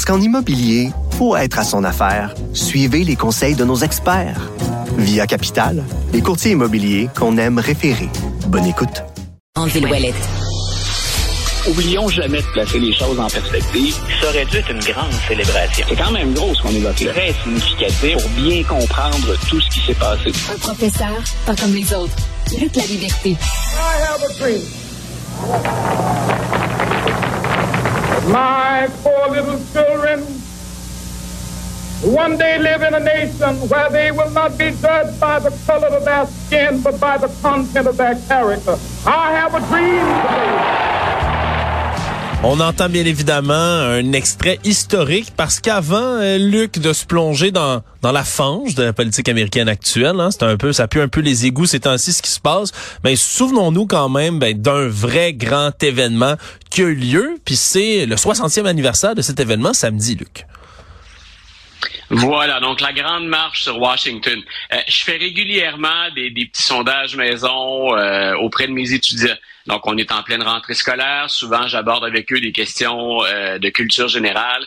Parce 0.00 0.16
qu'en 0.16 0.24
immobilier, 0.24 0.92
pour 1.18 1.36
être 1.36 1.58
à 1.58 1.62
son 1.62 1.84
affaire, 1.84 2.34
suivez 2.54 3.04
les 3.04 3.16
conseils 3.16 3.54
de 3.54 3.66
nos 3.66 3.76
experts. 3.76 4.50
Via 4.96 5.26
Capital, 5.26 5.84
les 6.14 6.22
courtiers 6.22 6.52
immobiliers 6.52 7.10
qu'on 7.14 7.36
aime 7.36 7.58
référer. 7.58 8.08
Bonne 8.46 8.64
écoute. 8.64 9.04
Le 9.56 10.12
Oublions 11.70 12.08
jamais 12.08 12.40
de 12.40 12.46
placer 12.46 12.78
les 12.78 12.94
choses 12.94 13.20
en 13.20 13.28
perspective. 13.28 13.94
Ça 14.22 14.30
aurait 14.30 14.46
dû 14.46 14.56
être 14.56 14.70
une 14.70 14.78
grande 14.78 15.12
célébration. 15.28 15.84
C'est 15.86 15.96
quand 15.96 16.12
même 16.12 16.32
gros 16.32 16.54
ce 16.54 16.62
qu'on 16.62 16.70
évoque 16.70 17.00
là. 17.00 17.12
Très 17.12 17.34
significatif 17.44 18.22
pour 18.22 18.30
bien 18.42 18.62
comprendre 18.62 19.34
tout 19.50 19.60
ce 19.60 19.68
qui 19.68 19.80
s'est 19.86 19.92
passé. 19.92 20.32
Un 20.50 20.58
professeur, 20.60 21.22
pas 21.44 21.54
comme 21.56 21.74
les 21.74 21.92
autres. 21.92 22.16
Lutte 22.58 22.76
la 22.76 22.86
liberté. 22.86 23.32
I 23.32 23.36
have 24.08 24.22
a 24.22 24.32
dream. 24.38 24.62
My 28.30 28.86
four 29.02 29.28
little 29.28 29.58
children 29.72 30.20
one 32.14 32.38
day 32.38 32.58
live 32.58 32.82
in 32.82 32.94
a 32.94 33.00
nation 33.00 33.56
where 33.68 33.90
they 33.90 34.12
will 34.12 34.30
not 34.30 34.56
be 34.56 34.70
judged 34.70 35.18
by 35.18 35.40
the 35.40 35.50
color 35.66 35.88
of 35.88 36.04
their 36.04 36.26
skin, 36.26 36.80
but 36.80 37.00
by 37.00 37.18
the 37.18 37.26
content 37.42 37.88
of 37.88 37.96
their 37.96 38.14
character. 38.28 38.78
I 39.04 39.32
have 39.32 39.54
a 39.54 39.60
dream 39.66 39.98
today. 39.98 40.79
On 42.42 42.58
entend 42.58 42.88
bien 42.88 43.04
évidemment 43.04 43.52
un 43.52 44.12
extrait 44.12 44.58
historique 44.64 45.30
parce 45.36 45.60
qu'avant, 45.60 45.98
euh, 45.98 46.38
Luc, 46.38 46.78
de 46.78 46.94
se 46.94 47.04
plonger 47.04 47.50
dans, 47.50 47.82
dans 48.00 48.12
la 48.12 48.24
fange 48.24 48.74
de 48.74 48.82
la 48.82 48.94
politique 48.94 49.28
américaine 49.28 49.68
actuelle, 49.68 50.18
hein, 50.18 50.30
c'est 50.30 50.44
un 50.44 50.56
peu, 50.56 50.72
ça 50.72 50.88
pue 50.88 51.02
un 51.02 51.08
peu 51.08 51.20
les 51.20 51.44
égouts 51.44 51.66
c'est 51.66 51.86
ainsi 51.86 52.14
ce 52.14 52.22
qui 52.22 52.30
se 52.30 52.40
passe. 52.40 52.72
Mais 53.04 53.14
souvenons-nous 53.14 53.86
quand 53.86 54.08
même 54.08 54.38
ben, 54.38 54.58
d'un 54.58 54.88
vrai 54.88 55.34
grand 55.34 55.70
événement 55.82 56.36
qui 56.70 56.80
a 56.80 56.86
eu 56.86 56.94
lieu, 56.94 57.36
puis 57.44 57.56
c'est 57.56 58.06
le 58.06 58.16
60e 58.16 58.64
anniversaire 58.64 59.14
de 59.14 59.20
cet 59.20 59.38
événement 59.38 59.74
samedi, 59.74 60.14
Luc. 60.14 60.46
Voilà, 62.10 62.58
donc 62.58 62.80
la 62.80 62.92
grande 62.92 63.28
marche 63.28 63.62
sur 63.62 63.78
Washington. 63.78 64.42
Euh, 64.72 64.78
je 64.88 65.04
fais 65.04 65.16
régulièrement 65.16 66.10
des, 66.14 66.30
des 66.30 66.46
petits 66.46 66.62
sondages 66.62 67.14
maison 67.14 67.96
euh, 67.96 68.34
auprès 68.34 68.66
de 68.66 68.72
mes 68.72 68.92
étudiants. 68.92 69.36
Donc, 69.66 69.86
on 69.86 69.96
est 69.96 70.10
en 70.10 70.24
pleine 70.24 70.42
rentrée 70.42 70.74
scolaire. 70.74 71.30
Souvent, 71.30 71.68
j'aborde 71.68 72.04
avec 72.04 72.32
eux 72.32 72.40
des 72.40 72.50
questions 72.50 73.22
euh, 73.24 73.58
de 73.58 73.68
culture 73.68 74.08
générale. 74.08 74.66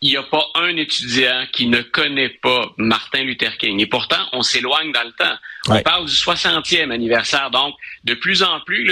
Il 0.00 0.10
n'y 0.10 0.16
a 0.16 0.22
pas 0.22 0.46
un 0.54 0.76
étudiant 0.76 1.46
qui 1.50 1.66
ne 1.66 1.80
connaît 1.80 2.28
pas 2.28 2.72
Martin 2.76 3.24
Luther 3.24 3.56
King. 3.58 3.80
Et 3.80 3.86
pourtant, 3.86 4.24
on 4.32 4.42
s'éloigne 4.42 4.92
dans 4.92 5.02
le 5.02 5.10
temps. 5.10 5.34
On 5.68 5.82
parle 5.82 6.06
du 6.06 6.12
60e 6.12 6.92
anniversaire. 6.92 7.50
Donc, 7.50 7.74
de 8.04 8.14
plus 8.14 8.44
en 8.44 8.60
plus, 8.60 8.88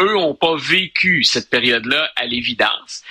eux 0.00 0.14
n'ont 0.14 0.34
pas 0.34 0.56
vécu 0.56 1.22
cette 1.22 1.48
période-là 1.48 2.10
à 2.16 2.26
l'évidence. 2.26 3.04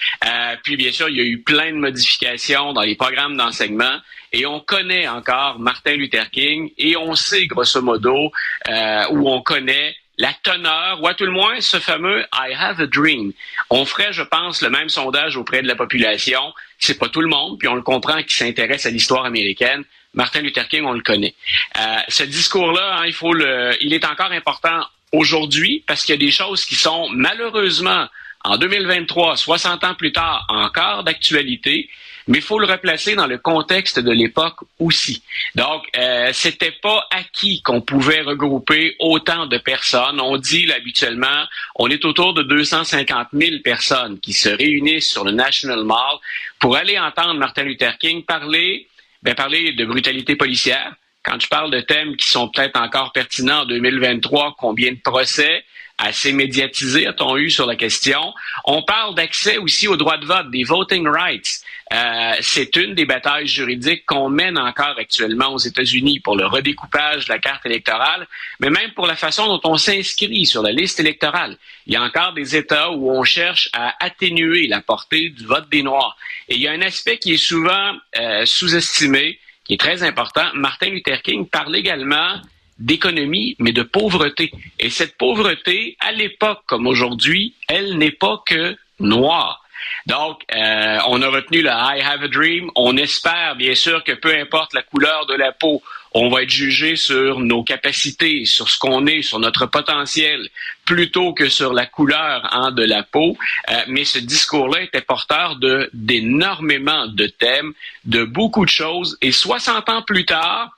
Puis, 0.66 0.75
bien 0.75 0.92
sûr, 0.92 1.08
il 1.08 1.16
y 1.16 1.22
a 1.22 1.23
eu 1.23 1.42
plein 1.42 1.72
de 1.72 1.78
modifications 1.78 2.73
dans 2.73 2.81
les 2.81 2.95
programmes 2.95 3.38
d'enseignement. 3.38 3.98
Et 4.33 4.45
on 4.45 4.59
connaît 4.59 5.08
encore 5.08 5.59
Martin 5.59 5.95
Luther 5.95 6.30
King 6.31 6.72
et 6.78 6.97
on 6.97 7.16
sait, 7.16 7.47
grosso 7.47 7.81
modo, 7.81 8.31
euh, 8.67 9.06
où 9.11 9.30
on 9.30 9.42
connaît 9.42 9.95
la 10.20 10.33
teneur, 10.42 11.02
ou 11.02 11.08
à 11.08 11.14
tout 11.14 11.26
le 11.26 11.32
moins 11.32 11.61
ce 11.61 11.77
fameux 11.77 12.26
I 12.33 12.54
have 12.58 12.82
a 12.82 12.87
dream. 12.87 13.33
On 13.70 13.86
ferait, 13.86 14.11
je 14.11 14.23
pense, 14.23 14.61
le 14.61 14.70
même 14.70 14.89
sondage 14.89 15.37
auprès 15.37 15.61
de 15.61 15.67
la 15.67 15.76
population. 15.76 16.42
C'est 16.80 16.98
pas 16.98 17.08
tout 17.08 17.21
le 17.21 17.27
monde, 17.27 17.60
puis 17.60 17.67
on 17.67 17.76
le 17.76 17.83
comprend, 17.83 18.23
qui 18.23 18.36
s'intéresse 18.36 18.87
à 18.87 18.89
l'histoire 18.89 19.26
américaine. 19.26 19.83
Martin 20.16 20.42
Luther 20.42 20.67
King, 20.67 20.86
on 20.86 20.93
le 20.93 21.02
connaît. 21.02 21.36
Euh, 21.80 21.98
ce 22.08 22.23
discours-là, 22.23 22.98
hein, 22.98 23.05
il 23.05 23.14
faut 23.14 23.36
il 23.36 23.93
est 23.93 24.05
encore 24.05 24.32
important 24.32 24.82
aujourd'hui 25.11 25.83
parce 25.86 26.04
qu'il 26.04 26.14
y 26.14 26.17
a 26.17 26.26
des 26.26 26.32
choses 26.32 26.66
qui 26.66 26.76
sont 26.76 27.10
malheureusement 27.11 28.08
en 28.43 28.58
2023, 28.58 29.36
60 29.36 29.83
ans 29.83 29.95
plus 29.95 30.11
tard, 30.11 30.45
encore 30.49 31.04
d'actualité 31.04 31.89
mais 32.27 32.39
il 32.39 32.43
faut 32.43 32.60
le 32.60 32.67
replacer 32.67 33.15
dans 33.15 33.27
le 33.27 33.38
contexte 33.38 33.99
de 33.99 34.11
l'époque 34.11 34.58
aussi. 34.80 35.23
Donc, 35.55 35.83
euh, 35.98 36.32
c'était 36.33 36.71
pas 36.71 37.08
acquis 37.11 37.61
qu'on 37.61 37.82
pouvait 37.82 38.21
regrouper 38.21 38.95
autant 38.99 39.45
de 39.45 39.58
personnes. 39.58 40.20
On 40.20 40.37
dit 40.37 40.71
habituellement, 40.71 41.45
on 41.76 41.89
est 41.89 42.04
autour 42.05 42.33
de 42.33 42.43
250 42.43 43.27
000 43.33 43.61
personnes 43.64 44.20
qui 44.20 44.33
se 44.33 44.49
réunissent 44.49 45.10
sur 45.10 45.23
le 45.23 45.32
National 45.32 45.83
Mall 45.83 46.17
pour 46.60 46.76
aller 46.76 46.99
entendre 46.99 47.36
Martin 47.36 47.64
Luther 47.64 47.98
King 47.98 48.23
parler, 48.23 48.87
ben, 49.23 49.36
parler 49.36 49.73
de 49.73 49.86
brutalité 49.86 50.36
policière. 50.36 50.93
Quand 51.23 51.39
je 51.39 51.48
parle 51.48 51.71
de 51.71 51.82
thèmes 51.82 52.16
qui 52.16 52.27
sont 52.27 52.48
peut-être 52.48 52.80
encore 52.80 53.11
pertinents 53.11 53.61
en 53.61 53.66
2023, 53.66 54.55
combien 54.58 54.92
de 54.92 54.99
procès, 55.04 55.64
assez 55.97 56.31
médiatisé 56.31 57.08
a-t-on 57.08 57.37
eu 57.37 57.49
sur 57.49 57.65
la 57.65 57.75
question. 57.75 58.33
On 58.65 58.83
parle 58.83 59.15
d'accès 59.15 59.58
aussi 59.58 59.87
au 59.87 59.97
droit 59.97 60.17
de 60.17 60.25
vote, 60.25 60.52
des 60.52 60.63
voting 60.63 61.08
rights. 61.08 61.61
Euh, 61.93 62.33
c'est 62.41 62.75
une 62.75 62.93
des 62.93 63.05
batailles 63.05 63.47
juridiques 63.47 64.05
qu'on 64.05 64.30
mène 64.30 64.57
encore 64.57 64.95
actuellement 64.97 65.53
aux 65.53 65.57
États-Unis 65.57 66.19
pour 66.19 66.36
le 66.36 66.45
redécoupage 66.45 67.25
de 67.25 67.33
la 67.33 67.39
carte 67.39 67.65
électorale, 67.65 68.27
mais 68.59 68.69
même 68.69 68.91
pour 68.91 69.07
la 69.07 69.15
façon 69.15 69.47
dont 69.47 69.61
on 69.63 69.77
s'inscrit 69.77 70.45
sur 70.45 70.61
la 70.61 70.71
liste 70.71 70.99
électorale. 70.99 71.57
Il 71.87 71.93
y 71.93 71.95
a 71.95 72.03
encore 72.03 72.33
des 72.33 72.55
États 72.55 72.91
où 72.91 73.09
on 73.09 73.23
cherche 73.23 73.69
à 73.73 73.95
atténuer 74.03 74.67
la 74.67 74.81
portée 74.81 75.30
du 75.30 75.45
vote 75.45 75.69
des 75.69 75.81
Noirs. 75.81 76.17
Et 76.49 76.55
il 76.55 76.61
y 76.61 76.67
a 76.67 76.71
un 76.71 76.81
aspect 76.81 77.17
qui 77.17 77.33
est 77.33 77.37
souvent 77.37 77.93
euh, 78.19 78.45
sous-estimé, 78.45 79.39
qui 79.65 79.73
est 79.73 79.80
très 79.80 80.03
important. 80.03 80.45
Martin 80.53 80.89
Luther 80.89 81.21
King 81.21 81.47
parle 81.47 81.75
également 81.75 82.41
d'économie, 82.80 83.55
mais 83.60 83.71
de 83.71 83.83
pauvreté. 83.83 84.52
Et 84.80 84.89
cette 84.89 85.17
pauvreté, 85.17 85.98
à 85.99 86.11
l'époque 86.11 86.61
comme 86.65 86.88
aujourd'hui, 86.88 87.55
elle 87.67 87.98
n'est 87.98 88.11
pas 88.11 88.42
que 88.45 88.76
noire. 88.99 89.64
Donc, 90.05 90.42
euh, 90.55 90.99
on 91.08 91.21
a 91.21 91.27
retenu 91.27 91.61
le 91.61 91.70
I 91.70 92.02
have 92.02 92.23
a 92.23 92.27
dream. 92.27 92.71
On 92.76 92.95
espère, 92.98 93.55
bien 93.55 93.76
sûr, 93.76 94.04
que 94.04 94.14
peu 94.14 94.33
importe 94.33 94.73
la 94.73 94.82
couleur 94.82 95.26
de 95.26 95.33
la 95.33 95.52
peau, 95.52 95.82
on 96.14 96.30
va 96.30 96.43
être 96.43 96.49
jugé 96.49 96.95
sur 96.95 97.39
nos 97.39 97.64
capacités, 97.64 98.45
sur 98.45 98.70
ce 98.70 98.80
qu'on 98.80 99.05
est, 99.05 99.21
sur 99.21 99.39
notre 99.39 99.66
potentiel, 99.66 100.49
plutôt 100.86 101.33
que 101.33 101.49
sur 101.49 101.73
la 101.73 101.86
couleur 101.86 102.48
hein, 102.54 102.71
de 102.71 102.83
la 102.83 103.04
peau. 103.04 103.37
Euh, 103.70 103.82
mais 103.87 104.05
ce 104.05 104.20
discours-là 104.20 104.82
était 104.82 105.02
porteur 105.02 105.58
de 105.58 105.89
d'énormément 105.93 107.08
de 107.08 107.27
thèmes, 107.27 107.73
de 108.05 108.23
beaucoup 108.23 108.66
de 108.66 108.70
choses. 108.70 109.17
Et 109.21 109.32
60 109.32 109.89
ans 109.89 110.02
plus 110.02 110.26
tard, 110.26 110.77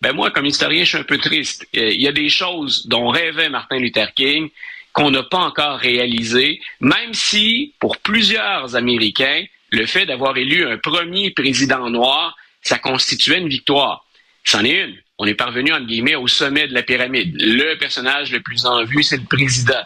ben 0.00 0.14
moi, 0.14 0.30
comme 0.30 0.46
historien, 0.46 0.82
je 0.84 0.88
suis 0.88 0.98
un 0.98 1.04
peu 1.04 1.18
triste. 1.18 1.66
Euh, 1.76 1.90
il 1.90 2.00
y 2.00 2.08
a 2.08 2.12
des 2.12 2.30
choses 2.30 2.86
dont 2.86 3.08
rêvait 3.08 3.50
Martin 3.50 3.78
Luther 3.78 4.12
King 4.14 4.48
qu'on 4.92 5.10
n'a 5.10 5.22
pas 5.22 5.38
encore 5.38 5.78
réalisées, 5.78 6.60
même 6.80 7.14
si, 7.14 7.74
pour 7.78 7.98
plusieurs 7.98 8.74
Américains, 8.74 9.44
le 9.70 9.86
fait 9.86 10.04
d'avoir 10.06 10.36
élu 10.36 10.66
un 10.66 10.78
premier 10.78 11.30
président 11.30 11.88
noir, 11.90 12.36
ça 12.62 12.78
constituait 12.78 13.38
une 13.38 13.48
victoire. 13.48 14.04
C'en 14.42 14.64
est 14.64 14.84
une. 14.84 14.96
On 15.18 15.26
est 15.26 15.34
parvenu, 15.34 15.72
entre 15.72 15.86
guillemets, 15.86 16.16
au 16.16 16.26
sommet 16.26 16.66
de 16.66 16.74
la 16.74 16.82
pyramide. 16.82 17.36
Le 17.38 17.76
personnage 17.76 18.32
le 18.32 18.40
plus 18.40 18.64
en 18.66 18.84
vue, 18.84 19.02
c'est 19.02 19.18
le 19.18 19.26
président. 19.26 19.82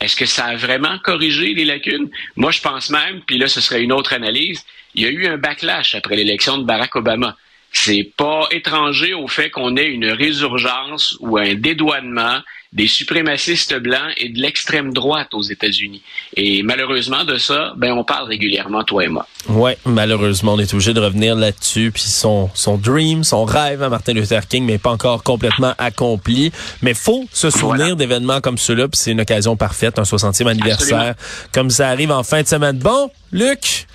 Est-ce 0.00 0.16
que 0.16 0.24
ça 0.24 0.46
a 0.46 0.56
vraiment 0.56 0.98
corrigé 1.00 1.52
les 1.52 1.64
lacunes? 1.64 2.08
Moi, 2.36 2.52
je 2.52 2.60
pense 2.60 2.88
même, 2.90 3.20
puis 3.26 3.38
là, 3.38 3.48
ce 3.48 3.60
serait 3.60 3.82
une 3.82 3.92
autre 3.92 4.12
analyse, 4.14 4.64
il 4.94 5.02
y 5.02 5.06
a 5.06 5.10
eu 5.10 5.26
un 5.26 5.36
backlash 5.36 5.94
après 5.94 6.16
l'élection 6.16 6.58
de 6.58 6.64
Barack 6.64 6.96
Obama 6.96 7.36
c'est 7.72 8.10
pas 8.16 8.46
étranger 8.50 9.14
au 9.14 9.28
fait 9.28 9.50
qu'on 9.50 9.76
ait 9.76 9.88
une 9.88 10.10
résurgence 10.10 11.16
ou 11.20 11.38
un 11.38 11.54
dédouanement 11.54 12.40
des 12.72 12.86
suprémacistes 12.86 13.78
blancs 13.78 14.12
et 14.16 14.30
de 14.30 14.40
l'extrême 14.40 14.92
droite 14.94 15.34
aux 15.34 15.42
États-Unis. 15.42 16.00
Et 16.36 16.62
malheureusement 16.62 17.24
de 17.24 17.36
ça, 17.36 17.74
ben 17.76 17.92
on 17.92 18.02
parle 18.02 18.28
régulièrement 18.28 18.82
toi 18.82 19.04
et 19.04 19.08
moi. 19.08 19.26
Ouais, 19.48 19.76
malheureusement, 19.84 20.54
on 20.54 20.58
est 20.58 20.72
obligé 20.72 20.94
de 20.94 21.00
revenir 21.00 21.36
là-dessus. 21.36 21.90
Puis 21.92 22.04
son 22.04 22.50
son 22.54 22.78
dream, 22.78 23.24
son 23.24 23.44
rêve 23.44 23.82
à 23.82 23.90
Martin 23.90 24.14
Luther 24.14 24.46
King, 24.48 24.64
mais 24.64 24.78
pas 24.78 24.90
encore 24.90 25.22
complètement 25.22 25.74
accompli. 25.76 26.50
Mais 26.80 26.94
faut 26.94 27.26
se 27.32 27.50
souvenir 27.50 27.96
d'événements 27.96 28.40
comme 28.40 28.56
ceux-là. 28.56 28.88
Puis 28.88 28.98
c'est 28.98 29.12
une 29.12 29.20
occasion 29.20 29.54
parfaite, 29.56 29.98
un 29.98 30.02
60e 30.02 30.46
anniversaire, 30.46 31.14
comme 31.52 31.68
ça 31.68 31.88
arrive 31.88 32.10
en 32.10 32.22
fin 32.22 32.42
de 32.42 32.48
semaine. 32.48 32.78
Bon, 32.78 33.10
Luc. 33.32 33.86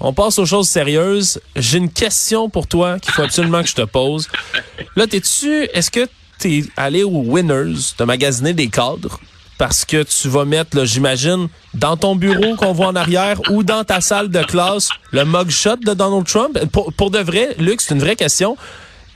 On 0.00 0.12
passe 0.12 0.38
aux 0.38 0.46
choses 0.46 0.68
sérieuses. 0.68 1.40
J'ai 1.56 1.78
une 1.78 1.90
question 1.90 2.48
pour 2.48 2.66
toi 2.66 2.98
qu'il 2.98 3.12
faut 3.12 3.22
absolument 3.22 3.62
que 3.62 3.68
je 3.68 3.74
te 3.74 3.82
pose. 3.82 4.28
Là, 4.94 5.06
t'es-tu, 5.06 5.64
est-ce 5.72 5.90
que 5.90 6.06
t'es 6.38 6.64
allé 6.76 7.02
au 7.02 7.22
Winners, 7.24 7.94
de 7.98 8.04
magasiner 8.04 8.52
des 8.52 8.68
cadres? 8.68 9.18
parce 9.58 9.84
que 9.84 10.04
tu 10.04 10.28
vas 10.28 10.44
mettre, 10.44 10.84
j'imagine, 10.84 11.48
dans 11.74 11.96
ton 11.96 12.14
bureau 12.14 12.54
qu'on 12.54 12.72
voit 12.72 12.86
en 12.86 12.94
arrière 12.96 13.40
ou 13.50 13.64
dans 13.64 13.82
ta 13.82 14.00
salle 14.00 14.28
de 14.28 14.42
classe, 14.44 14.88
le 15.10 15.24
mugshot 15.24 15.76
de 15.76 15.94
Donald 15.94 16.24
Trump? 16.26 16.56
Pour, 16.70 16.92
pour 16.92 17.10
de 17.10 17.18
vrai, 17.18 17.56
Luc, 17.58 17.80
c'est 17.80 17.92
une 17.94 18.00
vraie 18.00 18.14
question. 18.14 18.56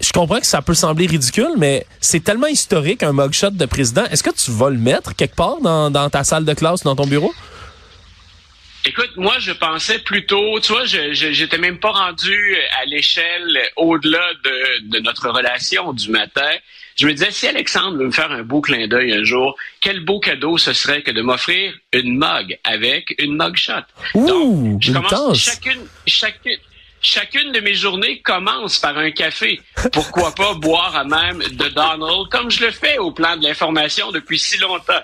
Je 0.00 0.10
comprends 0.12 0.40
que 0.40 0.46
ça 0.46 0.60
peut 0.60 0.74
sembler 0.74 1.06
ridicule, 1.06 1.52
mais 1.56 1.86
c'est 2.00 2.24
tellement 2.24 2.48
historique 2.48 3.04
un 3.04 3.12
mugshot 3.12 3.50
de 3.50 3.66
président. 3.66 4.02
Est-ce 4.10 4.24
que 4.24 4.30
tu 4.30 4.50
vas 4.50 4.68
le 4.68 4.78
mettre 4.78 5.14
quelque 5.14 5.36
part 5.36 5.60
dans, 5.62 5.92
dans 5.92 6.10
ta 6.10 6.24
salle 6.24 6.44
de 6.44 6.54
classe, 6.54 6.82
dans 6.82 6.96
ton 6.96 7.06
bureau? 7.06 7.32
Écoute, 8.84 9.12
moi, 9.16 9.38
je 9.38 9.52
pensais 9.52 10.00
plutôt, 10.00 10.58
tu 10.60 10.72
vois, 10.72 10.84
je 10.84 11.12
j'étais 11.12 11.58
même 11.58 11.78
pas 11.78 11.92
rendu 11.92 12.56
à 12.80 12.84
l'échelle 12.84 13.60
au-delà 13.76 14.24
de, 14.44 14.88
de, 14.88 14.98
notre 14.98 15.28
relation 15.30 15.92
du 15.92 16.10
matin. 16.10 16.50
Je 16.96 17.06
me 17.06 17.12
disais, 17.12 17.30
si 17.30 17.46
Alexandre 17.46 17.98
veut 17.98 18.06
me 18.06 18.10
faire 18.10 18.32
un 18.32 18.42
beau 18.42 18.60
clin 18.60 18.88
d'œil 18.88 19.12
un 19.12 19.24
jour, 19.24 19.56
quel 19.80 20.04
beau 20.04 20.18
cadeau 20.18 20.58
ce 20.58 20.72
serait 20.72 21.02
que 21.02 21.12
de 21.12 21.22
m'offrir 21.22 21.74
une 21.92 22.18
mug 22.18 22.58
avec 22.64 23.14
une 23.18 23.36
mug 23.36 23.56
shot. 23.56 23.72
Ouh, 24.14 24.26
Donc, 24.26 24.82
je 24.82 24.92
commence 24.92 25.38
chacune, 25.38 25.86
chacune, 26.06 26.58
chacune 27.02 27.52
de 27.52 27.60
mes 27.60 27.74
journées 27.74 28.20
commence 28.22 28.78
par 28.78 28.96
un 28.96 29.10
café. 29.10 29.60
Pourquoi 29.92 30.32
pas 30.34 30.54
boire 30.60 30.94
à 30.96 31.04
même 31.04 31.38
de 31.38 31.68
Donald, 31.68 32.28
comme 32.30 32.50
je 32.50 32.64
le 32.64 32.70
fais 32.70 32.98
au 32.98 33.10
plan 33.10 33.36
de 33.36 33.42
l'information 33.42 34.10
depuis 34.12 34.38
si 34.38 34.56
longtemps? 34.58 35.02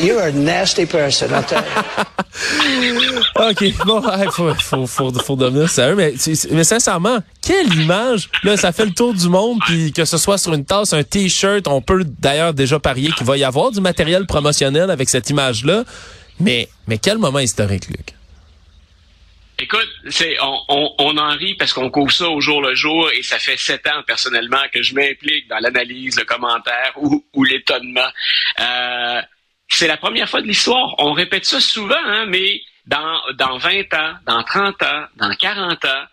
You're 0.00 0.20
a 0.22 0.30
nasty 0.30 0.86
person, 0.86 1.28
I'll 1.32 1.42
tell 1.44 1.64
you. 1.64 3.20
OK, 3.50 3.84
bon, 3.84 4.00
il 4.22 4.30
faut, 4.30 4.54
faut, 4.54 4.86
faut, 4.86 5.12
faut 5.12 5.36
devenir 5.36 5.68
sérieux, 5.68 5.96
mais, 5.96 6.12
tu- 6.12 6.36
mais 6.52 6.62
sincèrement, 6.62 7.18
quelle 7.42 7.72
image! 7.74 8.28
Là, 8.44 8.56
ça 8.56 8.70
fait 8.70 8.84
le 8.84 8.92
tour 8.92 9.12
du 9.12 9.28
monde, 9.28 9.58
puis 9.66 9.92
que 9.92 10.04
ce 10.04 10.18
soit 10.18 10.38
sur 10.38 10.54
une 10.54 10.64
tasse, 10.64 10.92
un 10.92 11.02
T-shirt, 11.02 11.66
on 11.66 11.82
peut 11.82 12.04
d'ailleurs 12.04 12.54
déjà 12.54 12.78
parier 12.78 13.10
qu'il 13.10 13.26
va 13.26 13.36
y 13.36 13.42
avoir 13.42 13.72
du 13.72 13.80
matériel 13.80 14.24
promotionnel 14.26 14.90
avec 14.90 15.08
cette 15.08 15.28
image-là. 15.30 15.82
Mais, 16.38 16.68
mais 16.86 16.98
quel 16.98 17.18
moment 17.18 17.40
historique, 17.40 17.88
Luc? 17.88 18.14
Écoute, 19.60 19.88
on, 20.40 21.18
en 21.18 21.36
rit 21.36 21.54
parce 21.54 21.72
qu'on 21.72 21.90
couvre 21.90 22.12
ça 22.12 22.28
au 22.28 22.40
jour 22.40 22.62
le 22.62 22.76
jour 22.76 23.10
et 23.12 23.24
ça 23.24 23.40
fait 23.40 23.56
sept 23.56 23.84
ans 23.88 24.04
personnellement 24.06 24.62
que 24.72 24.82
je 24.82 24.94
m'implique 24.94 25.48
dans 25.48 25.58
l'analyse, 25.58 26.16
le 26.16 26.24
commentaire 26.24 26.92
ou, 26.96 27.44
l'étonnement. 27.44 28.08
Euh, 28.60 29.20
c'est 29.68 29.88
la 29.88 29.96
première 29.96 30.28
fois 30.28 30.42
de 30.42 30.46
l'histoire. 30.46 30.94
On 30.98 31.12
répète 31.12 31.44
ça 31.44 31.58
souvent, 31.58 31.96
hein, 32.06 32.26
mais 32.26 32.60
dans, 32.86 33.20
dans 33.34 33.58
20 33.58 33.94
ans, 33.94 34.14
dans 34.26 34.44
30 34.44 34.82
ans, 34.84 35.04
dans 35.16 35.34
40 35.34 35.84
ans, 35.84 36.04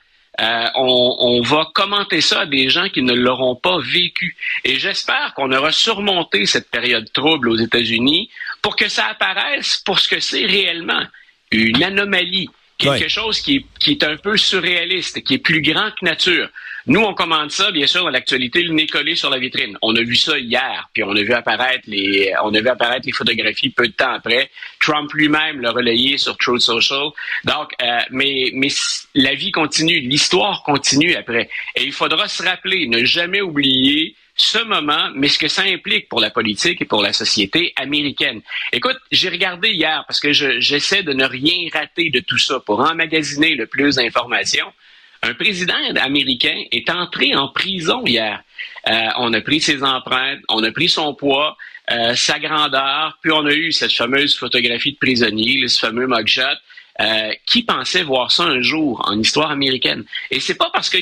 euh, 0.41 0.67
on, 0.73 1.15
on 1.19 1.41
va 1.41 1.69
commenter 1.71 2.21
ça 2.21 2.41
à 2.41 2.45
des 2.47 2.69
gens 2.69 2.89
qui 2.89 3.03
ne 3.03 3.13
l'auront 3.13 3.55
pas 3.55 3.77
vécu. 3.79 4.35
Et 4.63 4.79
j'espère 4.79 5.35
qu'on 5.35 5.51
aura 5.51 5.71
surmonté 5.71 6.47
cette 6.47 6.71
période 6.71 7.13
trouble 7.13 7.49
aux 7.49 7.57
États-Unis 7.57 8.31
pour 8.63 8.75
que 8.75 8.89
ça 8.89 9.05
apparaisse 9.05 9.77
pour 9.85 9.99
ce 9.99 10.09
que 10.09 10.19
c'est 10.19 10.47
réellement, 10.47 11.03
une 11.51 11.83
anomalie 11.83 12.49
quelque 12.85 13.03
Ouais. 13.03 13.09
chose 13.09 13.41
qui 13.41 13.57
est, 13.57 13.65
qui 13.79 13.91
est 13.91 14.03
un 14.03 14.17
peu 14.17 14.37
surréaliste, 14.37 15.21
qui 15.23 15.35
est 15.35 15.39
plus 15.39 15.61
grand 15.61 15.89
que 15.91 16.03
nature. 16.05 16.49
Nous, 16.87 16.99
on 17.01 17.15
commande 17.15 17.49
ça, 17.49 17.71
bien 17.71 17.87
sûr, 17.87 18.03
dans 18.03 18.09
l'actualité, 18.09 18.61
le 18.61 18.71
nez 18.73 18.85
collé 18.85 19.15
sur 19.15 19.31
la 19.31 19.39
vitrine. 19.39 19.75
On 19.81 19.95
a 19.95 20.01
vu 20.01 20.15
ça 20.15 20.37
hier, 20.37 20.87
puis 20.93 21.03
on 21.03 21.15
a 21.15 21.21
vu 21.23 21.33
apparaître 21.33 21.83
les, 21.87 22.31
on 22.43 22.53
a 22.53 22.61
vu 22.61 22.67
apparaître 22.67 23.07
les 23.07 23.11
photographies 23.11 23.69
peu 23.71 23.87
de 23.87 23.93
temps 23.93 24.13
après. 24.13 24.51
Trump 24.79 25.11
lui-même 25.13 25.61
l'a 25.61 25.71
relayé 25.71 26.19
sur 26.19 26.37
Truth 26.37 26.61
Social. 26.61 27.07
Donc, 27.43 27.71
euh, 27.81 27.99
mais, 28.11 28.51
mais 28.53 28.67
la 29.15 29.33
vie 29.33 29.51
continue, 29.51 29.99
l'histoire 29.99 30.61
continue 30.63 31.15
après. 31.15 31.49
Et 31.75 31.85
il 31.85 31.91
faudra 31.91 32.27
se 32.27 32.43
rappeler, 32.43 32.85
ne 32.87 33.03
jamais 33.03 33.41
oublier 33.41 34.15
ce 34.35 34.59
moment, 34.59 35.09
mais 35.15 35.27
ce 35.29 35.39
que 35.39 35.47
ça 35.47 35.63
implique 35.63 36.09
pour 36.09 36.19
la 36.19 36.29
politique 36.29 36.81
et 36.81 36.85
pour 36.85 37.01
la 37.01 37.13
société 37.13 37.73
américaine. 37.77 38.41
Écoute, 38.73 38.97
j'ai 39.11 39.29
regardé 39.29 39.69
hier 39.69 40.03
parce 40.07 40.19
que 40.19 40.33
je- 40.33 40.59
j'essaie 40.59 41.03
de 41.03 41.13
ne 41.13 41.25
rien 41.25 41.69
rater 41.73 42.09
de 42.09 42.19
tout 42.19 42.37
ça 42.37 42.59
pour 42.59 42.79
emmagasiner 42.81 43.55
le 43.55 43.65
plus 43.65 43.95
d'informations. 43.95 44.71
Un 45.23 45.33
président 45.33 45.73
américain 46.01 46.63
est 46.71 46.89
entré 46.89 47.33
en 47.33 47.47
prison 47.47 48.05
hier. 48.05 48.43
Euh, 48.89 49.07
on 49.17 49.33
a 49.33 49.41
pris 49.41 49.61
ses 49.61 49.81
empreintes, 49.83 50.39
on 50.49 50.63
a 50.63 50.71
pris 50.71 50.89
son 50.89 51.15
poids, 51.15 51.57
euh, 51.91 52.13
sa 52.15 52.37
grandeur, 52.39 53.17
puis 53.21 53.31
on 53.31 53.45
a 53.45 53.53
eu 53.53 53.71
cette 53.71 53.93
fameuse 53.93 54.37
photographie 54.37 54.91
de 54.91 54.97
prisonnier, 54.97 55.67
ce 55.67 55.79
fameux 55.79 56.07
mugshot. 56.07 56.41
Euh, 57.01 57.33
qui 57.45 57.63
pensait 57.63 58.03
voir 58.03 58.31
ça 58.31 58.43
un 58.43 58.61
jour 58.61 59.03
en 59.05 59.19
histoire 59.19 59.51
américaine? 59.51 60.05
Et 60.31 60.39
c'est 60.39 60.55
pas 60.55 60.69
parce 60.71 60.89
que 60.89 60.97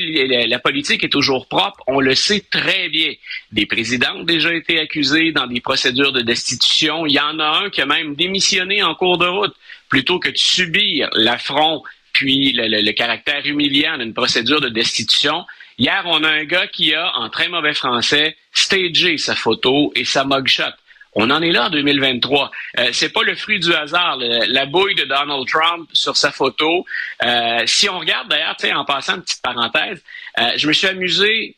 la, 0.48 0.58
politique 0.58 1.04
est 1.04 1.10
toujours 1.10 1.48
propre, 1.48 1.84
on 1.86 2.00
le 2.00 2.16
sait 2.16 2.44
très 2.50 2.90
bien. 2.90 3.14
Des 3.52 3.68
présidents 3.68 4.16
ont 4.16 4.24
déjà 4.24 4.52
été 4.56 4.80
accusés 4.80 5.32
dans 5.32 5.46
des 5.46 5.62
procédures 5.62 6.12
de 6.12 6.22
destitution. 6.22 7.06
Il 7.06 7.14
y 7.14 7.20
en 7.20 7.38
a 7.38 7.46
un 7.64 7.70
qui 7.70 7.82
a 7.82 7.86
même 7.86 8.16
démissionné 8.16 8.82
en 8.82 8.96
cours 8.96 9.20
de 9.20 9.28
route 9.28 9.56
plutôt 9.88 10.18
que 10.18 10.30
de 10.30 10.38
subir 10.38 11.10
l'affront 11.14 11.84
puis 12.12 12.54
le- 12.54 12.82
le 12.82 12.92
caractère 12.94 13.46
humiliant 13.46 13.98
d'une 14.00 14.16
procédure 14.16 14.62
de 14.62 14.70
destitution. 14.70 15.46
Hier, 15.78 16.04
on 16.06 16.24
a 16.24 16.30
un 16.30 16.44
gars 16.46 16.68
qui 16.68 16.94
a, 16.94 17.12
en 17.18 17.30
très 17.30 17.50
mauvais 17.50 17.74
français, 17.74 18.36
stagé 18.52 19.18
sa 19.18 19.36
photo 19.36 19.92
et 19.96 20.06
sa 20.06 20.24
mugshot. 20.24 20.74
On 21.16 21.30
en 21.30 21.42
est 21.42 21.52
là 21.52 21.68
en 21.68 21.70
2023. 21.70 22.52
Euh, 22.80 22.90
c'est 22.92 23.10
pas 23.10 23.24
le 23.24 23.36
fruit 23.36 23.60
du 23.60 23.74
hasard. 23.74 24.18
la 24.18 24.66
bouille 24.66 24.96
de 24.96 25.04
Donald 25.04 25.48
Trump 25.48 25.90
sur 25.94 26.18
sa 26.18 26.32
photo. 26.32 26.86
Euh, 27.24 27.64
si 27.66 27.90
on 27.90 28.00
regarde 28.00 28.30
d'ailleurs, 28.30 28.56
en 28.76 28.86
passant 28.86 29.16
une 29.16 29.22
petite 29.22 29.42
parenthèse, 29.42 30.02
euh, 30.40 30.52
je 30.56 30.68
me 30.68 30.74
suis 30.74 30.88
amusé 30.88 31.56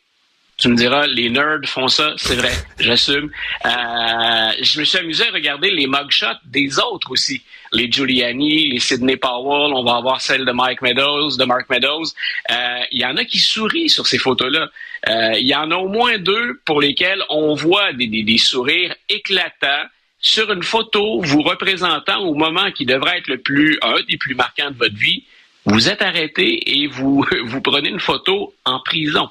tu 0.57 0.69
me 0.69 0.75
diras, 0.75 1.05
les 1.07 1.29
nerds 1.29 1.65
font 1.65 1.89
ça, 1.89 2.13
c'est 2.17 2.35
vrai, 2.35 2.51
j'assume. 2.79 3.29
Euh, 3.65 4.51
je 4.61 4.79
me 4.79 4.85
suis 4.85 4.97
amusé 4.97 5.27
à 5.27 5.31
regarder 5.31 5.69
les 5.69 5.85
mugshots 5.85 6.39
des 6.45 6.79
autres 6.79 7.11
aussi. 7.11 7.41
Les 7.73 7.91
Giuliani, 7.91 8.69
les 8.69 8.79
Sidney 8.79 9.17
Powell, 9.17 9.73
on 9.73 9.83
va 9.83 9.97
avoir 9.97 10.21
celle 10.21 10.45
de 10.45 10.51
Mike 10.51 10.81
Meadows, 10.81 11.35
de 11.35 11.43
Mark 11.43 11.69
Meadows. 11.69 12.05
Euh, 12.51 12.79
Il 12.91 13.01
y 13.01 13.05
en 13.05 13.17
a 13.17 13.25
qui 13.25 13.39
sourient 13.39 13.89
sur 13.89 14.07
ces 14.07 14.17
photos-là. 14.17 14.69
Euh, 15.09 15.33
Il 15.37 15.47
y 15.47 15.55
en 15.55 15.71
a 15.71 15.75
au 15.75 15.89
moins 15.89 16.17
deux 16.19 16.61
pour 16.63 16.79
lesquels 16.79 17.21
on 17.29 17.53
voit 17.53 17.91
des, 17.91 18.07
des, 18.07 18.37
sourires 18.37 18.95
éclatants 19.09 19.87
sur 20.19 20.51
une 20.53 20.63
photo 20.63 21.21
vous 21.21 21.41
représentant 21.41 22.19
au 22.19 22.33
moment 22.33 22.71
qui 22.71 22.85
devrait 22.85 23.17
être 23.17 23.27
le 23.27 23.39
plus, 23.39 23.77
un 23.81 24.01
des 24.07 24.17
plus 24.17 24.35
marquants 24.35 24.71
de 24.71 24.77
votre 24.77 24.95
vie. 24.95 25.25
Vous 25.65 25.89
êtes 25.89 26.01
arrêté 26.01 26.79
et 26.79 26.87
vous, 26.87 27.25
vous 27.45 27.61
prenez 27.61 27.89
une 27.89 27.99
photo 27.99 28.53
en 28.63 28.79
prison. 28.79 29.29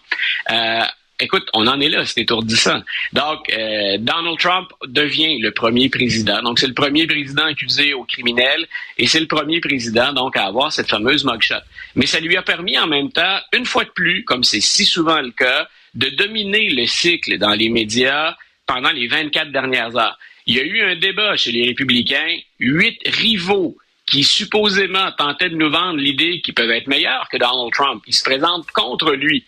Euh, 0.50 0.80
Écoute, 1.24 1.48
on 1.54 1.66
en 1.66 1.80
est 1.80 1.88
là, 1.88 2.04
c'est 2.04 2.20
étourdissant. 2.20 2.82
Donc, 3.14 3.50
euh, 3.50 3.96
Donald 3.98 4.38
Trump 4.38 4.68
devient 4.86 5.38
le 5.38 5.52
premier 5.52 5.88
président. 5.88 6.42
Donc, 6.42 6.58
c'est 6.58 6.66
le 6.66 6.74
premier 6.74 7.06
président 7.06 7.44
accusé 7.44 7.94
au 7.94 8.04
criminel 8.04 8.66
et 8.98 9.06
c'est 9.06 9.20
le 9.20 9.26
premier 9.26 9.60
président, 9.60 10.12
donc, 10.12 10.36
à 10.36 10.44
avoir 10.44 10.70
cette 10.70 10.90
fameuse 10.90 11.24
mugshot. 11.24 11.64
Mais 11.94 12.04
ça 12.04 12.20
lui 12.20 12.36
a 12.36 12.42
permis 12.42 12.78
en 12.78 12.86
même 12.86 13.10
temps, 13.10 13.38
une 13.54 13.64
fois 13.64 13.84
de 13.84 13.90
plus, 13.90 14.24
comme 14.24 14.44
c'est 14.44 14.60
si 14.60 14.84
souvent 14.84 15.20
le 15.22 15.30
cas, 15.30 15.66
de 15.94 16.10
dominer 16.10 16.68
le 16.68 16.84
cycle 16.86 17.38
dans 17.38 17.54
les 17.54 17.70
médias 17.70 18.36
pendant 18.66 18.90
les 18.90 19.06
24 19.06 19.50
dernières 19.50 19.96
heures. 19.96 20.18
Il 20.46 20.56
y 20.56 20.60
a 20.60 20.64
eu 20.64 20.82
un 20.82 20.96
débat 20.96 21.36
chez 21.36 21.52
les 21.52 21.64
républicains, 21.68 22.36
huit 22.58 22.98
rivaux 23.06 23.78
qui 24.06 24.22
supposément 24.24 25.10
tentaient 25.16 25.48
de 25.48 25.56
nous 25.56 25.70
vendre 25.70 25.98
l'idée 25.98 26.42
qu'ils 26.42 26.52
peuvent 26.52 26.70
être 26.70 26.86
meilleurs 26.86 27.28
que 27.32 27.38
Donald 27.38 27.72
Trump. 27.72 28.02
Ils 28.06 28.14
se 28.14 28.24
présentent 28.24 28.70
contre 28.72 29.12
lui. 29.12 29.44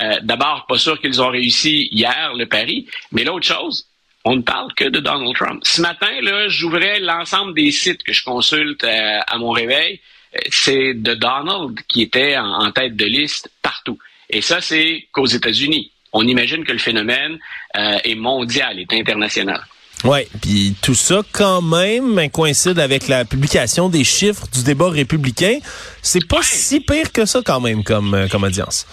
Euh, 0.00 0.18
D'abord, 0.22 0.66
pas 0.68 0.78
sûr 0.78 1.00
qu'ils 1.00 1.20
ont 1.20 1.28
réussi 1.30 1.88
hier 1.90 2.32
le 2.36 2.46
pari, 2.46 2.86
mais 3.12 3.24
l'autre 3.24 3.46
chose, 3.46 3.86
on 4.24 4.36
ne 4.36 4.42
parle 4.42 4.72
que 4.74 4.84
de 4.84 5.00
Donald 5.00 5.34
Trump. 5.34 5.60
Ce 5.64 5.80
matin, 5.80 6.10
là, 6.22 6.48
j'ouvrais 6.48 7.00
l'ensemble 7.00 7.54
des 7.54 7.70
sites 7.70 8.02
que 8.02 8.12
je 8.12 8.22
consulte 8.24 8.84
euh, 8.84 9.18
à 9.26 9.38
mon 9.38 9.50
réveil. 9.50 10.00
Euh, 10.36 10.40
C'est 10.50 10.94
de 10.94 11.14
Donald 11.14 11.78
qui 11.88 12.02
était 12.02 12.36
en, 12.36 12.66
en 12.66 12.70
tête 12.72 12.94
de 12.96 13.04
liste 13.06 13.50
partout. 13.62 13.98
Et 14.30 14.42
ça, 14.42 14.60
c'est 14.60 15.06
qu'aux 15.12 15.26
États-Unis. 15.26 15.90
On 16.12 16.26
imagine 16.26 16.64
que 16.64 16.72
le 16.72 16.78
phénomène 16.78 17.38
euh, 17.76 17.98
est 18.04 18.14
mondial, 18.14 18.78
est 18.78 18.92
international. 18.92 19.60
Oui, 20.04 20.20
puis 20.40 20.74
tout 20.80 20.94
ça 20.94 21.22
quand 21.32 21.60
même 21.60 22.14
ben, 22.14 22.30
coïncide 22.30 22.78
avec 22.78 23.08
la 23.08 23.24
publication 23.24 23.88
des 23.88 24.04
chiffres 24.04 24.46
du 24.52 24.62
débat 24.62 24.90
républicain. 24.90 25.58
C'est 26.02 26.26
pas 26.26 26.42
si 26.42 26.80
pire 26.80 27.12
que 27.12 27.26
ça 27.26 27.40
quand 27.44 27.60
même 27.60 27.82
comme, 27.82 28.28
comme 28.30 28.44
audience. 28.44 28.86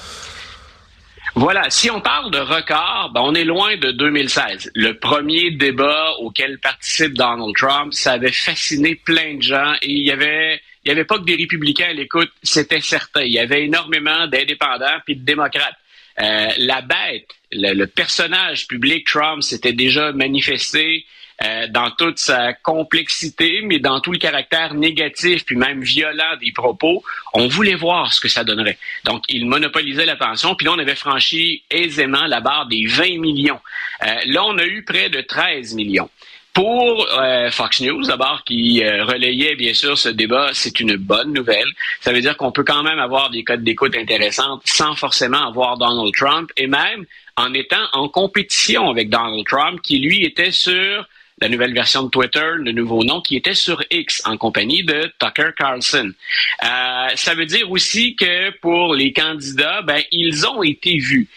Voilà, 1.38 1.70
si 1.70 1.92
on 1.92 2.00
parle 2.00 2.32
de 2.32 2.38
record, 2.38 3.12
ben 3.13 3.20
on 3.22 3.36
est 3.36 3.44
loin 3.44 3.75
de 3.75 3.92
2016. 3.92 4.72
Le 4.74 4.94
premier 4.94 5.51
débat 5.51 6.13
auquel 6.20 6.60
participe 6.60 7.13
Donald 7.13 7.54
Trump, 7.58 7.94
ça 7.94 8.13
avait 8.13 8.32
fasciné 8.32 8.96
plein 8.96 9.36
de 9.36 9.42
gens 9.42 9.74
et 9.82 9.92
il 9.92 10.06
y 10.06 10.12
avait 10.12 10.62
il 10.86 10.89
y 10.89 10.92
avait 10.92 11.04
pas 11.04 11.18
que 11.18 11.25
des 11.25 11.36
républicains 11.36 11.89
à 11.89 11.94
l'écoute, 11.94 12.32
c'était 12.42 12.80
certain. 12.80 13.24
Il 13.24 13.34
y 13.34 13.39
avait 13.39 13.65
énormément 13.65 14.27
d'indépendants 14.27 15.00
puis 15.06 15.18
de 15.18 15.25
démocrates. 15.25 15.75
Euh, 16.22 16.48
la 16.58 16.82
bête, 16.82 17.27
le 17.51 17.86
personnage 17.86 18.68
public 18.68 19.06
Trump 19.06 19.44
s'était 19.44 19.74
déjà 19.74 20.13
manifesté 20.13 21.06
euh, 21.44 21.68
dans 21.68 21.92
toute 21.92 22.18
sa 22.18 22.54
complexité, 22.54 23.60
mais 23.62 23.80
dans 23.80 24.00
tout 24.00 24.13
le 24.13 24.18
caractère 24.18 24.74
négatif 24.74 25.44
puis 25.44 25.58
même 25.58 25.82
violent 25.82 26.38
des 26.39 26.54
propos. 26.54 27.04
On 27.34 27.48
voulait 27.48 27.75
voir 27.75 28.13
ce 28.13 28.22
que 28.22 28.30
ça 28.30 28.46
donnerait. 28.46 28.77
Donc, 29.04 29.24
il 29.27 29.46
monopolisait 29.46 30.06
l'attention. 30.06 30.56
Puis 30.56 30.65
là, 30.65 30.72
on 30.74 30.80
avait 30.80 30.96
franchi 30.96 31.62
aisément 31.70 32.25
la 32.27 32.39
barre 32.39 32.68
des 32.68 32.86
20 32.86 33.20
millions. 33.20 33.60
Euh, 34.04 34.15
là, 34.27 34.46
on 34.46 34.58
a 34.58 34.65
eu 34.65 34.86
près 34.86 35.10
de 35.10 35.20
13 35.20 35.74
millions. 35.74 36.10
Pour 36.54 37.06
euh, 37.20 37.51
Fox 37.51 37.82
News, 37.82 38.04
d'abord, 38.04 38.46
qui 38.46 38.82
relayait 38.82 39.56
bien 39.56 39.74
sûr 39.74 39.98
ce 39.98 40.08
débat, 40.08 40.51
c'est 40.54 40.80
une 40.80 40.96
bonne 40.96 41.34
nouvelle. 41.34 41.68
Ça 42.00 42.13
veut 42.13 42.22
dire 42.22 42.38
qu'on 42.38 42.54
peut 42.54 42.63
quand 42.63 42.82
même 42.82 43.00
avoir 43.00 43.30
des 43.30 43.44
codes 43.44 43.62
d'écoute 43.62 43.94
intéressantes 43.98 44.62
sans 44.63 44.96
forcément 44.96 45.46
avoir 45.46 45.77
Donald 45.77 46.13
Trump 46.15 46.50
et 46.56 46.68
même 46.68 47.06
en 47.36 47.54
étant 47.54 47.86
en 47.92 48.08
compétition 48.08 48.89
avec 48.89 49.10
Donald 49.10 49.46
Trump, 49.46 49.82
qui 49.82 50.00
lui 50.00 50.24
était 50.24 50.51
sur 50.51 51.06
la 51.42 51.50
nouvelle 51.50 51.74
version 51.74 52.04
de 52.04 52.10
Twitter, 52.10 52.51
le 52.56 52.72
nouveau 52.72 53.04
nom, 53.04 53.22
qui 53.22 53.36
était 53.36 53.56
sur 53.56 53.84
X 53.92 54.22
en 54.25 54.38
compagnie 54.38 54.84
de 54.84 55.12
Tucker 55.20 55.50
Carlson. 55.58 56.12
Euh, 56.63 57.08
ça 57.15 57.36
veut 57.36 57.46
dire 57.46 57.70
aussi 57.72 58.15
que 58.15 58.51
pour 58.60 58.96
les 58.96 59.12
candidats, 59.12 59.82
ben, 59.82 60.01
ils 60.12 60.48
ont 60.48 60.63
été 60.63 60.98
vus 60.98 61.27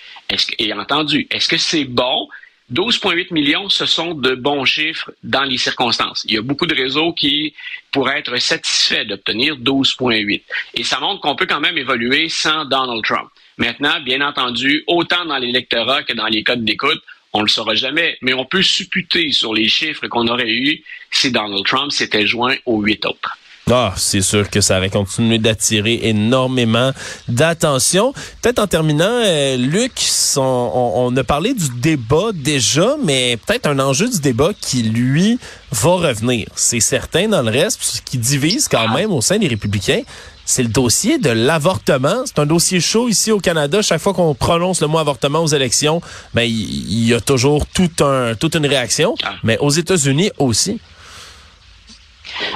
et 0.59 0.73
entendus. 0.73 1.27
Est-ce 1.31 1.49
que 1.49 1.57
c'est 1.57 1.85
bon? 1.85 2.29
12,8 2.73 3.33
millions, 3.33 3.69
ce 3.71 3.87
sont 3.87 4.15
de 4.15 4.35
bons 4.35 4.67
chiffres 4.67 5.11
dans 5.23 5.45
les 5.45 5.57
circonstances. 5.57 6.25
Il 6.29 6.35
y 6.35 6.37
a 6.37 6.43
beaucoup 6.43 6.67
de 6.67 6.75
réseaux 6.75 7.15
qui 7.15 7.55
pourraient 7.91 8.19
être 8.19 8.37
satisfaits 8.37 9.07
d'obtenir 9.07 9.57
12,8. 9.57 10.43
Et 10.75 10.85
ça 10.85 11.01
montre 11.01 11.23
qu'on 11.23 11.35
peut 11.35 11.47
quand 11.47 11.61
même 11.61 11.79
évoluer 11.79 12.29
sans 12.29 12.67
Donald 12.67 13.03
Trump. 13.05 13.31
Maintenant, 13.57 14.01
bien 14.01 14.21
entendu, 14.21 14.85
autant 14.87 15.25
dans 15.25 15.39
l'électorat 15.39 16.03
que 16.03 16.13
dans 16.13 16.27
les 16.27 16.45
codes 16.45 16.65
d'écoute, 16.65 17.03
on 17.33 17.43
le 17.43 17.49
saura 17.49 17.75
jamais, 17.75 18.17
mais 18.23 18.33
on 18.35 18.45
peut 18.45 18.63
supputer 18.63 19.33
sur 19.33 19.55
les 19.55 19.69
chiffres 19.69 20.07
qu'on 20.09 20.27
aurait 20.29 20.51
eus 20.51 20.83
si 21.11 21.31
Donald 21.31 21.65
Trump 21.65 21.93
s'était 21.93 22.27
joint 22.27 22.57
aux 22.67 22.83
huit 22.83 23.05
autres. 23.07 23.39
Ah, 23.71 23.93
c'est 23.97 24.23
sûr 24.23 24.49
que 24.49 24.63
ça 24.63 24.79
aurait 24.79 24.89
continué 24.89 25.39
d'attirer 25.39 26.01
énormément 26.05 26.93
d'attention. 27.29 28.15
Peut-être 28.41 28.61
en 28.61 28.67
terminant, 28.67 29.05
euh, 29.11 29.57
Luc, 29.59 29.93
on, 30.37 31.15
a 31.15 31.25
parlé 31.25 31.53
du 31.53 31.69
débat 31.77 32.31
déjà, 32.33 32.97
mais 33.05 33.37
peut-être 33.37 33.67
un 33.67 33.79
enjeu 33.79 34.09
du 34.09 34.21
débat 34.21 34.53
qui, 34.59 34.85
lui, 34.85 35.39
va 35.71 35.91
revenir. 35.91 36.47
C'est 36.55 36.81
certain 36.81 37.29
dans 37.29 37.43
le 37.43 37.51
reste, 37.51 37.83
ce 37.83 38.01
qui 38.01 38.17
divise 38.17 38.69
quand 38.69 38.87
ah. 38.89 38.95
même 38.95 39.13
au 39.13 39.21
sein 39.21 39.39
des 39.39 39.49
républicains, 39.49 40.03
c'est 40.49 40.63
le 40.63 40.71
dossier 40.71 41.19
de 41.19 41.29
l'avortement. 41.29 42.23
C'est 42.25 42.39
un 42.39 42.47
dossier 42.47 42.81
chaud 42.81 43.11
ici 43.11 43.31
au 43.31 43.39
Canada. 43.39 43.83
Chaque 43.83 44.01
fois 44.01 44.15
qu'on 44.15 44.35
prononce 44.35 44.81
le 44.81 44.87
mot 44.87 44.97
avortement 44.97 45.41
aux 45.41 45.49
élections, 45.49 46.01
ben 46.33 46.43
il 46.43 47.07
y, 47.07 47.13
a 47.13 47.21
toujours 47.21 47.67
tout 47.67 47.91
un, 48.03 48.35
toute 48.35 48.57
une 48.57 48.67
réaction. 48.67 49.15
Ah. 49.23 49.35
Mais 49.43 49.59
aux 49.59 49.69
États-Unis 49.69 50.31
aussi. 50.39 50.81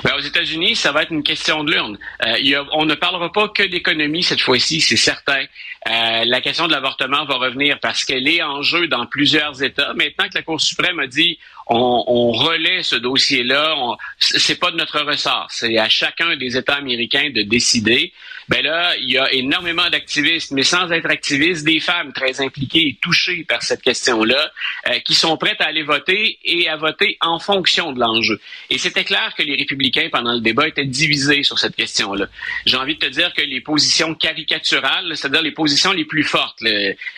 Ben, 0.05 0.13
aux 0.17 0.21
États-Unis, 0.21 0.75
ça 0.75 0.91
va 0.93 1.03
être 1.03 1.11
une 1.11 1.23
question 1.23 1.65
de 1.65 1.73
l'urne. 1.73 1.99
Euh, 2.25 2.65
on 2.73 2.87
ne 2.87 2.95
parlera 2.95 3.31
pas 3.31 3.49
que 3.49 3.63
d'économie 3.63 4.23
cette 4.23 4.41
fois-ci, 4.41 4.81
c'est 4.81 4.97
certain. 4.97 5.45
Euh, 5.91 6.25
la 6.25 6.41
question 6.41 6.69
de 6.69 6.73
l'avortement 6.73 7.27
va 7.27 7.35
revenir 7.35 7.79
parce 7.81 8.05
qu'elle 8.05 8.27
est 8.27 8.43
en 8.43 8.63
jeu 8.63 8.89
dans 8.89 9.05
plusieurs 9.05 9.63
États. 9.63 9.93
Maintenant 9.95 10.29
que 10.29 10.35
la 10.37 10.43
Cour 10.43 10.61
suprême 10.61 10.99
a 10.99 11.07
dit 11.07 11.39
on, 11.67 12.05
on 12.07 12.33
relaie 12.33 12.83
ce 12.83 12.97
dossier-là, 12.97 13.77
c'est 14.19 14.59
pas 14.59 14.71
de 14.71 14.77
notre 14.77 15.01
ressort. 15.01 15.49
C'est 15.51 15.79
à 15.79 15.89
chacun 15.89 16.37
des 16.37 16.57
États 16.57 16.75
américains 16.75 17.31
de 17.31 17.43
décider. 17.43 18.13
Ben 18.49 18.63
là, 18.65 18.97
il 18.99 19.11
y 19.11 19.19
a 19.19 19.33
énormément 19.33 19.89
d'activistes, 19.89 20.51
mais 20.51 20.65
sans 20.65 20.91
être 20.91 21.09
activistes, 21.09 21.65
des 21.65 21.81
femmes 21.81 22.13
très 22.13 22.41
impliquées 22.41 22.89
et 22.89 22.99
touchées 23.01 23.45
par 23.49 23.63
cette 23.63 23.83
question-là, 23.83 24.51
euh, 24.89 24.99
qui 25.01 25.15
sont 25.15 25.37
prêtes 25.37 25.61
à 25.61 25.67
aller 25.67 25.85
voter 25.85 26.39
et 26.45 26.69
à 26.69 26.77
voter 26.77 27.17
en 27.21 27.39
fonction 27.39 27.93
de 27.93 28.01
l'enjeu. 28.01 28.41
Et 28.69 28.79
c'était 28.79 29.05
clair 29.05 29.33
que 29.37 29.43
les 29.43 29.55
républicains, 29.55 30.09
pendant 30.11 30.33
le 30.33 30.41
débat, 30.41 30.69
étaient 30.69 30.85
divisés 30.85 31.45
sur 31.45 31.59
cette 31.59 31.77
question-là. 31.77 32.27
J'ai 32.67 32.77
envie 32.77 32.97
de 32.97 33.07
te 33.07 33.11
dire 33.11 33.33
que 33.33 33.43
les 33.43 33.61
positions 33.61 34.15
caricaturales, 34.15 35.17
c'est-à-dire 35.17 35.43
les 35.43 35.53
positions 35.53 35.93
les 35.93 36.05
plus 36.05 36.25
fortes, 36.25 36.59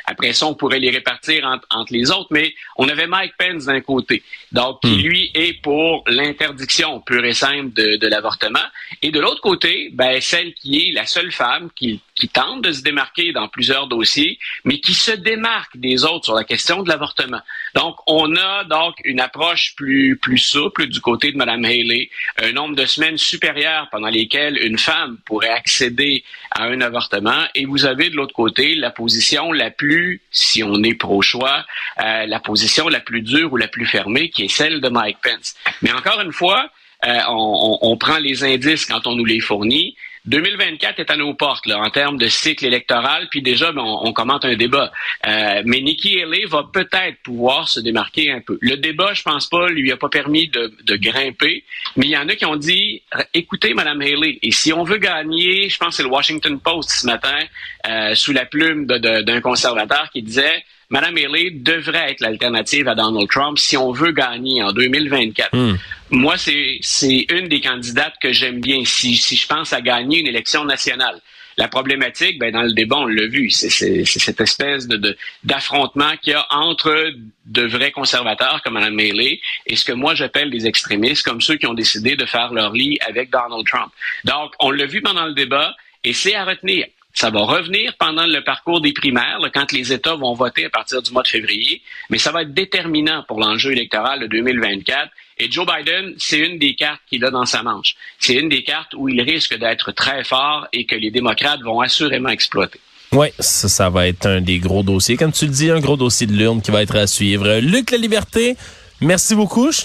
après 0.05 0.33
ça, 0.33 0.47
on 0.47 0.55
pourrait 0.55 0.79
les 0.79 0.91
répartir 0.91 1.47
entre, 1.71 1.93
les 1.93 2.11
autres, 2.11 2.29
mais 2.31 2.55
on 2.77 2.89
avait 2.89 3.07
Mike 3.07 3.35
Pence 3.39 3.65
d'un 3.67 3.81
côté, 3.81 4.23
donc 4.55 4.81
qui, 4.83 4.97
hmm. 4.97 5.03
lui, 5.03 5.31
est 5.35 5.61
pour 5.61 6.05
l'interdiction 6.07 7.01
pure 7.01 7.25
et 7.25 7.35
simple 7.35 7.73
de, 7.73 7.97
de 7.97 8.07
l'avortement, 8.07 8.65
et 9.03 9.11
de 9.11 9.19
l'autre 9.19 9.41
côté, 9.41 9.91
ben, 9.93 10.21
celle 10.21 10.55
qui 10.55 10.89
est 10.89 10.93
la 10.93 11.07
seule 11.07 11.33
femme 11.33 11.71
qui, 11.75 12.01
qui 12.15 12.29
tente 12.29 12.63
de 12.63 12.71
se 12.71 12.83
démarquer 12.83 13.33
dans 13.33 13.49
plusieurs 13.49 13.89
dossiers, 13.89 14.39
mais 14.65 14.79
qui 14.79 14.95
se 14.95 15.11
démarque 15.11 15.77
des 15.77 16.05
autres 16.05 16.27
sur 16.27 16.35
la 16.35 16.45
question 16.45 16.85
de 16.85 16.89
l'avortement. 16.89 17.41
Donc, 17.75 17.97
on 18.07 18.37
a 18.37 18.63
donc 18.65 18.95
une 19.05 19.21
approche 19.21 19.75
plus, 19.77 20.17
plus 20.17 20.39
souple 20.39 20.87
du 20.87 21.01
côté 21.01 21.33
de 21.33 21.37
Mme 21.37 21.65
Haley, 21.65 22.11
un 22.41 22.53
nombre 22.53 22.77
de 22.77 22.87
semaines 22.87 23.19
supérieur 23.19 23.89
pendant 23.91 24.09
lesquelles 24.09 24.57
une 24.63 24.79
femme 24.79 25.19
pourrait 25.25 25.49
accéder 25.49 26.23
à 26.53 26.65
un 26.65 26.81
avortement, 26.81 27.45
et 27.57 27.65
vous 27.65 27.87
avez 27.87 28.09
de 28.11 28.17
l'autre 28.17 28.35
côté 28.35 28.77
la 28.77 28.93
position 28.93 29.51
la 29.51 29.73
plus, 29.73 30.23
si 30.31 30.63
on 30.63 30.85
est 30.85 30.95
pro-choix, 30.95 31.65
euh, 32.01 32.27
la 32.27 32.39
position 32.39 32.89
la 32.89 33.01
plus 33.01 33.23
dure 33.23 33.53
ou 33.53 33.57
la 33.57 33.67
plus 33.67 33.87
fermée, 33.87 34.31
qui 34.31 34.44
celle 34.49 34.81
de 34.81 34.89
Mike 34.89 35.19
Pence. 35.23 35.55
Mais 35.83 35.93
encore 35.93 36.21
une 36.21 36.33
fois, 36.33 36.71
euh, 37.07 37.19
on, 37.29 37.79
on, 37.83 37.97
prend 37.97 38.19
les 38.19 38.45
indices 38.45 38.87
quand 38.87 39.07
on 39.07 39.15
nous 39.15 39.25
les 39.25 39.41
fournit. 39.41 39.97
2024 40.27 41.01
est 41.01 41.11
à 41.11 41.17
nos 41.17 41.35
portes 41.35 41.67
là, 41.67 41.79
en 41.79 41.91
termes 41.91 42.17
de 42.17 42.29
cycle 42.29 42.65
électoral, 42.65 43.29
puis 43.31 43.43
déjà 43.43 43.73
ben, 43.73 43.83
on, 43.83 44.13
commente 44.15 44.47
un 44.47 44.57
débat. 44.57 44.91
Euh, 45.27 45.63
mais 45.67 45.81
Nikki 45.83 46.23
Haley 46.23 46.47
va 46.47 46.67
peut-être 46.73 47.19
pouvoir 47.23 47.69
se 47.69 47.79
démarquer 47.81 48.31
un 48.31 48.41
peu. 48.41 48.57
Le 48.63 48.77
débat, 48.77 49.13
je 49.13 49.23
pense 49.23 49.49
pas, 49.49 49.69
lui 49.69 49.93
a 49.93 49.99
pas 49.99 50.09
permis 50.09 50.49
de, 50.49 50.73
de 50.83 50.97
grimper, 50.97 51.65
mais 51.97 52.07
il 52.07 52.11
y 52.11 52.17
en 52.17 52.27
a 52.29 52.37
qui 52.37 52.47
ont 52.47 52.57
dit 52.57 53.03
écoutez, 53.35 53.75
Madame 53.75 54.01
Haley, 54.01 54.39
et 54.43 54.51
si 54.51 54.73
on 54.73 54.83
veut 54.83 54.97
gagner, 54.97 55.69
je 55.69 55.77
pense 55.77 55.91
que 55.91 55.95
c'est 55.97 56.03
le 56.03 56.09
Washington 56.09 56.59
Post 56.59 56.91
ce 56.91 57.07
matin, 57.07 57.41
euh, 57.87 58.15
sous 58.15 58.33
la 58.33 58.47
plume 58.47 58.87
d'un 58.87 59.41
conservateur 59.43 60.09
qui 60.11 60.23
disait 60.23 60.65
Mme 60.91 61.17
Haley 61.17 61.51
devrait 61.51 62.13
être 62.13 62.21
l'alternative 62.21 62.89
à 62.89 62.95
Donald 62.95 63.29
Trump 63.29 63.59
si 63.59 63.77
on 63.77 63.93
veut 63.93 64.13
gagner 64.13 64.63
en 64.63 64.73
2024. 64.73 65.55
Hmm. 65.55 65.77
Moi, 66.11 66.37
c'est 66.37 67.27
une 67.31 67.49
des 67.49 67.61
candidates 67.61 68.15
que 68.21 68.33
j'aime 68.33 68.61
bien 68.61 68.85
si, 68.85 69.17
si 69.17 69.37
je 69.37 69.47
pense 69.47 69.73
à 69.73 69.81
gagner 69.81 70.21
une 70.21 70.27
élection 70.27 70.65
nationale. 70.65 71.21
La 71.57 71.69
problématique, 71.69 72.39
ben, 72.39 72.53
dans 72.53 72.63
le 72.63 72.73
débat, 72.73 72.97
on 72.97 73.07
l'a 73.07 73.27
vu, 73.27 73.49
c'est 73.51 73.71
cette 74.05 74.41
espèce 74.41 74.89
de 74.89 75.17
d'affrontement 75.45 76.17
qu'il 76.21 76.33
y 76.33 76.37
a 76.37 76.45
entre 76.51 77.13
de 77.47 77.63
vrais 77.63 77.93
conservateurs 77.93 78.61
comme 78.65 78.75
Mme 78.75 78.99
Haley 78.99 79.41
et 79.67 79.77
ce 79.77 79.85
que 79.85 79.93
moi 79.93 80.15
j'appelle 80.17 80.51
des 80.51 80.67
extrémistes, 80.67 81.25
comme 81.25 81.41
ceux 81.41 81.57
qui 81.57 81.67
ont 81.67 81.75
décidé 81.75 82.17
de 82.17 82.27
faire 82.27 82.53
leur 82.53 82.73
lit 82.73 82.99
avec 83.07 83.31
Donald 83.31 83.65
Trump. 83.67 83.93
Donc, 84.25 84.53
on 84.59 84.73
l'a 84.73 84.87
vu 84.87 85.01
pendant 85.01 85.27
le 85.27 85.35
débat 85.35 85.77
et 86.03 86.13
c'est 86.13 86.35
à 86.35 86.45
retenir. 86.45 86.87
Ça 87.15 87.31
va 87.31 87.43
revenir 87.43 87.95
pendant 87.97 88.27
le 88.27 88.43
parcours 88.43 88.81
des 88.81 88.93
primaires, 88.93 89.39
quand 89.55 89.71
les 89.71 89.93
États 89.93 90.17
vont 90.17 90.35
voter 90.35 90.65
à 90.65 90.71
partir 90.71 91.01
du 91.01 91.13
mois 91.13 91.23
de 91.23 91.29
février, 91.29 91.81
mais 92.11 92.19
ça 92.19 92.33
va 92.33 92.43
être 92.43 92.53
déterminant 92.53 93.25
pour 93.29 93.39
l'enjeu 93.39 93.71
électoral 93.71 94.21
de 94.21 94.27
2024. 94.27 95.11
Et 95.39 95.51
Joe 95.51 95.65
Biden, 95.65 96.15
c'est 96.19 96.39
une 96.39 96.59
des 96.59 96.75
cartes 96.75 97.01
qu'il 97.09 97.25
a 97.25 97.31
dans 97.31 97.45
sa 97.45 97.63
manche. 97.63 97.95
C'est 98.19 98.35
une 98.35 98.49
des 98.49 98.65
cartes 98.65 98.95
où 98.95 99.09
il 99.09 99.21
risque 99.21 99.57
d'être 99.57 99.93
très 99.93 100.25
fort 100.25 100.67
et 100.73 100.87
que 100.87 100.97
les 100.97 101.13
démocrates 101.13 101.63
vont 101.63 101.81
assurément 101.81 102.31
exploiter. 102.31 102.81
Oui, 103.13 103.29
ça, 103.39 103.69
ça 103.69 103.91
va 103.91 104.09
être 104.09 104.27
un 104.27 104.41
des 104.41 104.59
gros 104.59 104.83
dossiers. 104.83 105.17
Comme 105.17 105.33
tu 105.33 105.47
le 105.47 105.53
dis, 105.53 105.71
un 105.71 105.79
gros 105.79 105.97
dossier 105.97 106.27
de 106.27 106.33
l'urne 106.33 106.61
qui 106.63 106.73
va 106.73 106.83
être 106.83 106.97
à 106.97 107.07
suivre. 107.07 107.61
Luc 107.61 107.93
La 107.93 107.99
Liberté, 107.99 108.57
Merci 109.01 109.35
beaucoup. 109.35 109.71
Je 109.71 109.83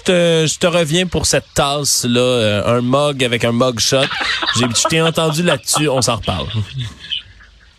te, 0.57 0.67
reviens 0.67 1.05
pour 1.07 1.25
cette 1.25 1.53
tasse 1.53 2.05
là, 2.05 2.21
euh, 2.21 2.77
un 2.77 2.81
mug 2.81 3.23
avec 3.23 3.43
un 3.43 3.51
mug 3.51 3.79
shot. 3.79 4.05
Je 4.55 4.87
t'ai 4.87 5.01
entendu 5.01 5.43
là-dessus. 5.43 5.89
On 5.89 6.01
s'en 6.01 6.17
reparle. 6.17 6.47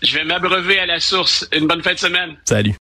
Je 0.02 0.16
vais 0.16 0.24
m'abreuver 0.24 0.78
à 0.78 0.86
la 0.86 1.00
source. 1.00 1.48
Une 1.52 1.66
bonne 1.66 1.82
fin 1.82 1.94
de 1.94 1.98
semaine. 1.98 2.36
Salut. 2.44 2.74